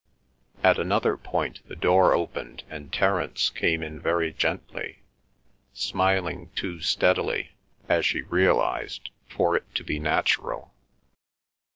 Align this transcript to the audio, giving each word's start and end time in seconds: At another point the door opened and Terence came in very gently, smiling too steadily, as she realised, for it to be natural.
At 0.63 0.79
another 0.79 1.15
point 1.15 1.59
the 1.69 1.75
door 1.75 2.11
opened 2.15 2.63
and 2.71 2.91
Terence 2.91 3.51
came 3.51 3.83
in 3.83 3.99
very 3.99 4.33
gently, 4.33 5.03
smiling 5.73 6.49
too 6.55 6.79
steadily, 6.81 7.51
as 7.87 8.03
she 8.03 8.23
realised, 8.23 9.11
for 9.29 9.55
it 9.55 9.75
to 9.75 9.83
be 9.83 9.99
natural. 9.99 10.73